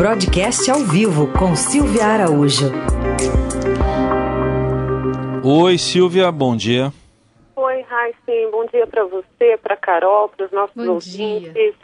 [0.00, 2.72] Broadcast ao vivo com Silvia Araújo.
[5.44, 6.90] Oi, Silvia, bom dia.
[7.54, 11.52] Oi, Raíssen, bom dia para você, para Carol, para os nossos bom ouvintes.
[11.52, 11.74] Dia.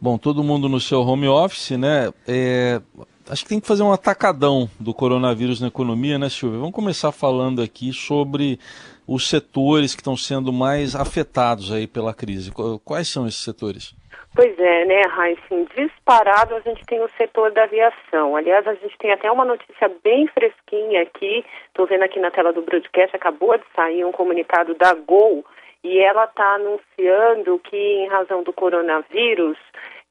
[0.00, 2.12] Bom, todo mundo no seu home office, né?
[2.28, 2.80] É,
[3.28, 6.60] acho que tem que fazer um atacadão do coronavírus na economia, né, Silvia?
[6.60, 8.60] Vamos começar falando aqui sobre
[9.04, 12.52] os setores que estão sendo mais afetados aí pela crise.
[12.84, 14.00] Quais são esses setores?
[14.34, 15.68] Pois é, né, Raíssen?
[15.76, 18.34] Disparado a gente tem o setor da aviação.
[18.34, 21.44] Aliás, a gente tem até uma notícia bem fresquinha aqui.
[21.66, 25.44] Estou vendo aqui na tela do broadcast, acabou de sair um comunicado da Gol
[25.84, 29.58] e ela está anunciando que, em razão do coronavírus,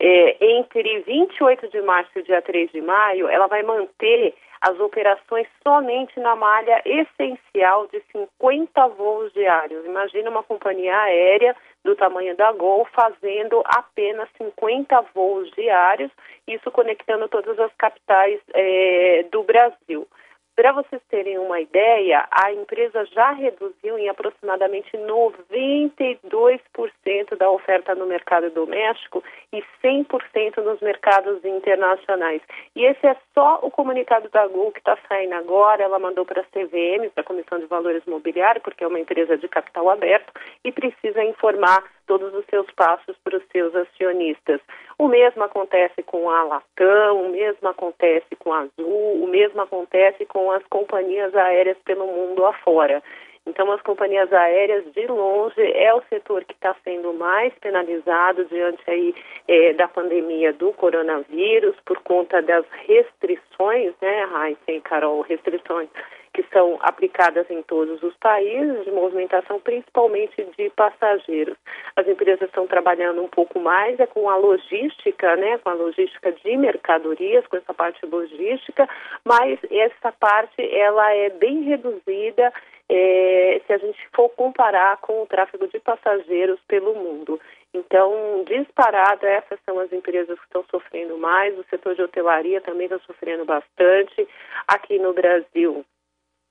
[0.03, 5.47] é, entre 28 de março e dia 3 de maio, ela vai manter as operações
[5.63, 9.85] somente na malha essencial de 50 voos diários.
[9.85, 16.11] Imagina uma companhia aérea do tamanho da Gol fazendo apenas 50 voos diários,
[16.47, 20.07] isso conectando todas as capitais é, do Brasil.
[20.61, 28.05] Para vocês terem uma ideia, a empresa já reduziu em aproximadamente 92% da oferta no
[28.05, 32.43] mercado doméstico e 100% nos mercados internacionais.
[32.75, 35.81] E esse é só o comunicado da Gol que está saindo agora.
[35.81, 39.35] Ela mandou para a CVM, para a Comissão de Valores Mobiliários, porque é uma empresa
[39.35, 40.31] de capital aberto
[40.63, 44.59] e precisa informar todos os seus passos para os seus acionistas.
[44.99, 50.25] O mesmo acontece com a Latam, o mesmo acontece com a Azul, o mesmo acontece
[50.25, 53.01] com as companhias aéreas pelo mundo afora.
[53.47, 58.83] Então, as companhias aéreas, de longe, é o setor que está sendo mais penalizado diante
[58.87, 59.15] aí
[59.47, 65.87] é, da pandemia do coronavírus, por conta das restrições, né, Raíssa e Carol, restrições
[66.33, 71.57] que são aplicadas em todos os países de movimentação, principalmente de passageiros.
[71.95, 76.31] As empresas estão trabalhando um pouco mais é com a logística, né, com a logística
[76.31, 78.87] de mercadorias, com essa parte logística,
[79.25, 82.53] mas essa parte ela é bem reduzida
[82.89, 87.39] é, se a gente for comparar com o tráfego de passageiros pelo mundo.
[87.73, 91.57] Então, disparada, essas são as empresas que estão sofrendo mais.
[91.57, 94.27] O setor de hotelaria também está sofrendo bastante.
[94.67, 95.85] Aqui no Brasil,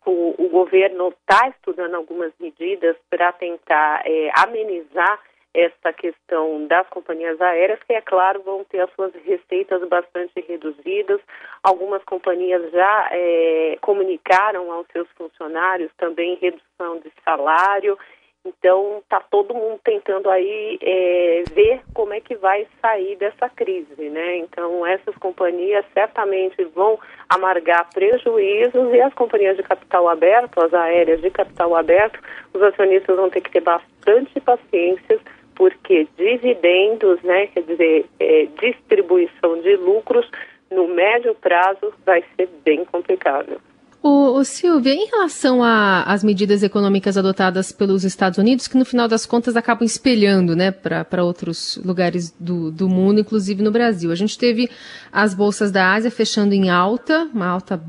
[0.06, 5.20] o, o governo está estudando algumas medidas para tentar é, amenizar
[5.52, 11.20] essa questão das companhias aéreas, que, é claro, vão ter as suas receitas bastante reduzidas.
[11.62, 17.98] Algumas companhias já é, comunicaram aos seus funcionários também redução de salário
[18.44, 24.08] então, está todo mundo tentando aí é, ver como é que vai sair dessa crise,
[24.08, 24.38] né?
[24.38, 31.20] Então, essas companhias certamente vão amargar prejuízos e as companhias de capital aberto, as aéreas
[31.20, 32.18] de capital aberto,
[32.54, 35.20] os acionistas vão ter que ter bastante paciência,
[35.54, 40.26] porque dividendos, né, quer dizer, é, distribuição de lucros,
[40.70, 43.60] no médio prazo vai ser bem complicado.
[44.02, 49.06] O, o Silvia, em relação às medidas econômicas adotadas pelos Estados Unidos, que no final
[49.06, 54.10] das contas acabam espelhando né, para outros lugares do, do mundo, inclusive no Brasil.
[54.10, 54.70] A gente teve
[55.12, 57.82] as bolsas da Ásia fechando em alta, uma alta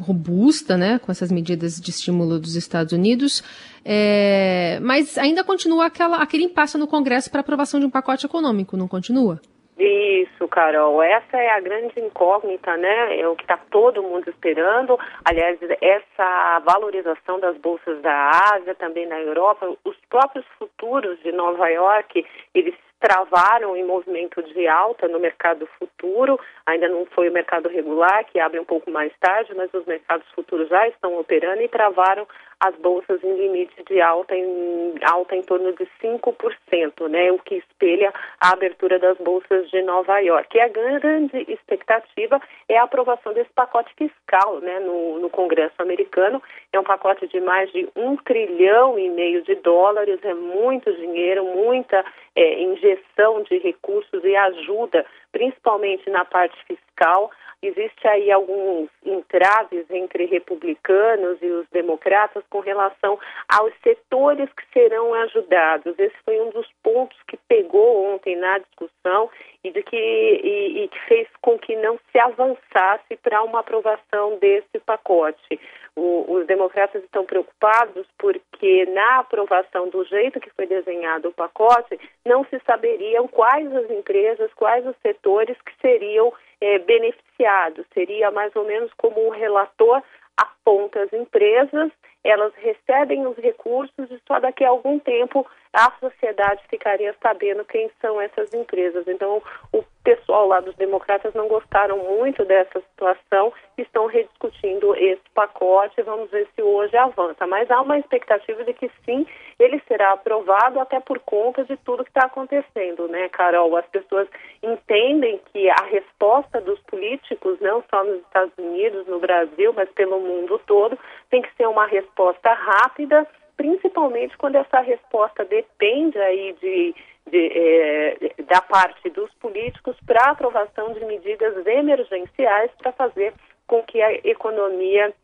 [0.00, 3.40] robusta, né, com essas medidas de estímulo dos Estados Unidos,
[3.84, 8.76] é, mas ainda continua aquela, aquele impasse no Congresso para aprovação de um pacote econômico,
[8.76, 9.40] não continua?
[9.78, 11.02] Isso, Carol.
[11.02, 13.18] Essa é a grande incógnita, né?
[13.18, 14.98] É o que está todo mundo esperando.
[15.24, 21.68] Aliás, essa valorização das bolsas da Ásia, também na Europa, os próprios futuros de Nova
[21.68, 22.24] York,
[22.54, 28.24] eles travaram em movimento de alta no mercado futuro, ainda não foi o mercado regular,
[28.26, 32.24] que abre um pouco mais tarde, mas os mercados futuros já estão operando e travaram
[32.62, 37.56] as bolsas em limite de alta em, alta em torno de 5%, né, o que
[37.56, 40.56] espelha a abertura das bolsas de Nova York.
[40.56, 46.40] E a grande expectativa é a aprovação desse pacote fiscal né, no, no Congresso americano.
[46.72, 51.44] É um pacote de mais de um trilhão e meio de dólares, é muito dinheiro,
[51.44, 52.04] muita
[52.36, 57.30] é, injeção de recursos e ajuda, principalmente na parte fiscal.
[57.62, 63.18] Existe aí alguns entraves entre republicanos e os democratas com relação
[63.48, 65.96] aos setores que serão ajudados.
[65.96, 69.30] Esse foi um dos pontos que pegou ontem na discussão
[69.64, 74.38] e de que e, e que fez com que não se avançasse para uma aprovação
[74.38, 75.60] desse pacote.
[75.94, 82.00] O, os democratas estão preocupados porque na aprovação do jeito que foi desenhado o pacote
[82.24, 87.84] não se saberiam quais as empresas, quais os setores que seriam é, beneficiados.
[87.92, 90.02] Seria mais ou menos como um relator
[90.36, 91.90] aponta as empresas,
[92.24, 97.90] elas recebem os recursos e só daqui a algum tempo a sociedade ficaria sabendo quem
[98.00, 99.08] são essas empresas.
[99.08, 99.42] Então,
[99.72, 106.30] o pessoal lá dos democratas não gostaram muito dessa situação, estão rediscutindo esse pacote, vamos
[106.30, 107.46] ver se hoje avança.
[107.46, 109.26] Mas há uma expectativa de que sim,
[109.58, 113.74] ele será aprovado até por conta de tudo que está acontecendo, né, Carol?
[113.76, 114.28] As pessoas
[114.62, 120.20] entendem que a resposta dos políticos, não só nos Estados Unidos, no Brasil, mas pelo
[120.20, 120.98] mundo todo,
[121.30, 123.26] tem que ser uma resposta rápida,
[123.56, 126.94] principalmente quando essa resposta depende aí de
[127.30, 133.32] de, é, da parte dos políticos para aprovação de medidas emergenciais para fazer
[133.66, 135.14] com que a economia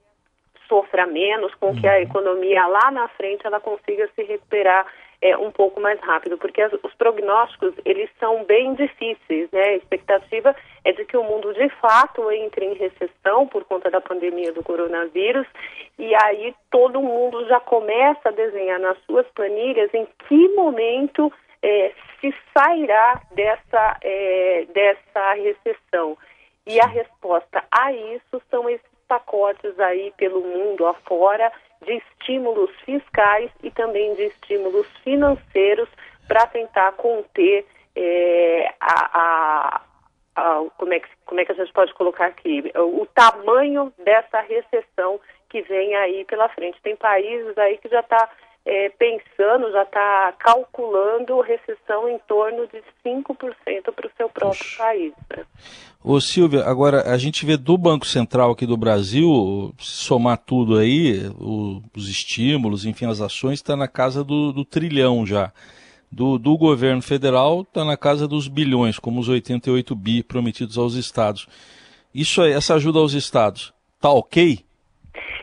[0.68, 2.02] sofra menos, com que a uhum.
[2.02, 4.86] economia lá na frente ela consiga se recuperar
[5.20, 9.62] é, um pouco mais rápido, porque as, os prognósticos eles são bem difíceis, né?
[9.62, 10.54] A expectativa
[10.84, 14.62] é de que o mundo de fato entre em recessão por conta da pandemia do
[14.62, 15.46] coronavírus
[15.98, 21.32] e aí todo mundo já começa a desenhar nas suas planilhas em que momento
[21.62, 26.16] é, se sairá dessa, é, dessa recessão.
[26.66, 31.50] E a resposta a isso são esses pacotes aí pelo mundo afora
[31.84, 35.88] de estímulos fiscais e também de estímulos financeiros
[36.26, 37.66] para tentar conter
[37.96, 39.82] é, a, a,
[40.36, 44.40] a, como, é que, como é que a gente pode colocar aqui o tamanho dessa
[44.40, 46.80] recessão que vem aí pela frente.
[46.82, 48.28] Tem países aí que já está
[48.70, 53.24] é, pensando, já está calculando recessão em torno de 5%
[53.94, 54.76] para o seu próprio Puxa.
[54.76, 55.14] país.
[55.34, 55.42] Né?
[56.04, 61.28] Ô Silvia, agora a gente vê do Banco Central aqui do Brasil, somar tudo aí,
[61.40, 65.50] o, os estímulos, enfim, as ações, está na casa do, do trilhão já.
[66.12, 70.94] Do, do, governo federal está na casa dos bilhões, como os 88 bi prometidos aos
[70.94, 71.46] estados.
[72.14, 74.62] Isso, essa ajuda aos estados, tá ok?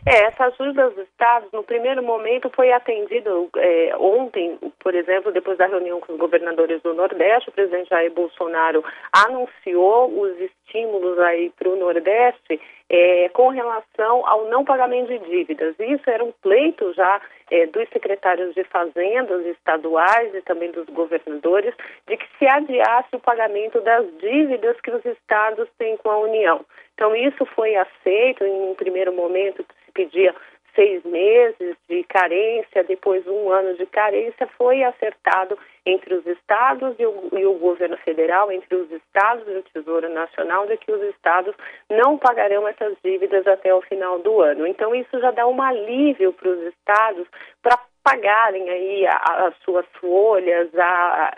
[0.08, 5.58] É, essa ajuda aos estados, no primeiro momento, foi atendido é, ontem, por exemplo, depois
[5.58, 11.52] da reunião com os governadores do Nordeste, o presidente Jair Bolsonaro anunciou os estímulos aí
[11.58, 15.76] para o Nordeste é, com relação ao não pagamento de dívidas.
[15.80, 17.20] Isso era um pleito já
[17.50, 21.74] é, dos secretários de fazendas estaduais e também dos governadores
[22.08, 26.64] de que se adiasse o pagamento das dívidas que os estados têm com a União.
[26.94, 30.36] Então, isso foi aceito em um primeiro momento pedia
[30.76, 37.06] seis meses de carência, depois um ano de carência, foi acertado entre os estados e
[37.06, 41.02] o, e o, governo federal, entre os estados e o Tesouro Nacional, de que os
[41.16, 41.56] estados
[41.90, 44.68] não pagarão essas dívidas até o final do ano.
[44.68, 47.26] Então, isso já dá um alívio para os estados
[47.64, 51.34] para pagarem aí as suas folhas, a,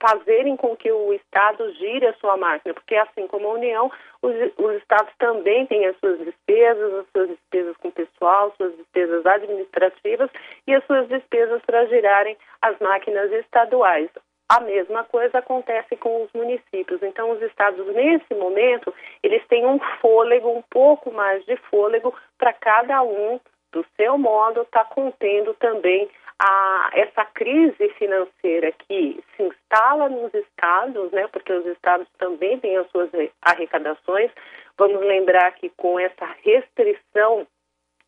[0.00, 3.90] fazerem com que o Estado gire a sua máquina, porque assim como a União,
[4.22, 9.26] os, os Estados também têm as suas despesas, as suas despesas com pessoal, suas despesas
[9.26, 10.30] administrativas
[10.66, 14.08] e as suas despesas para girarem as máquinas estaduais.
[14.50, 17.02] A mesma coisa acontece com os municípios.
[17.02, 22.54] Então, os estados, nesse momento, eles têm um fôlego, um pouco mais de fôlego, para
[22.54, 23.38] cada um,
[23.72, 30.32] do seu modo, estar tá contendo também a, essa crise financeira que se instala nos
[30.32, 33.10] estados, né, porque os estados também têm as suas
[33.42, 34.30] arrecadações.
[34.76, 37.46] Vamos lembrar que com essa restrição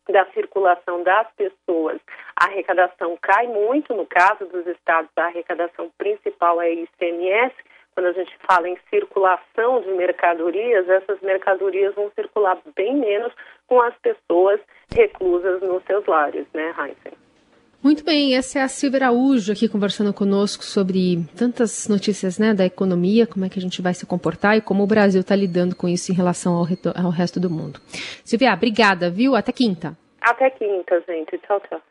[0.09, 1.99] da circulação das pessoas,
[2.35, 3.93] a arrecadação cai muito.
[3.93, 7.53] No caso dos estados, a arrecadação principal é ICMS.
[7.93, 13.33] Quando a gente fala em circulação de mercadorias, essas mercadorias vão circular bem menos
[13.67, 14.61] com as pessoas
[14.95, 17.20] reclusas nos seus lares, né, Heinzen?
[17.83, 22.63] Muito bem, essa é a Silvia Araújo aqui conversando conosco sobre tantas notícias né, da
[22.63, 25.75] economia, como é que a gente vai se comportar e como o Brasil está lidando
[25.75, 26.67] com isso em relação ao,
[27.03, 27.79] ao resto do mundo.
[28.23, 29.35] Silvia, obrigada, viu?
[29.35, 29.97] Até quinta.
[30.21, 31.35] Até quinta, gente.
[31.39, 31.81] Tchau, tchau.